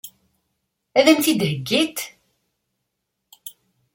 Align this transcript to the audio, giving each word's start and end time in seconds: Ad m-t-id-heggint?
Ad 0.99 1.05
m-t-id-heggint? 1.15 1.99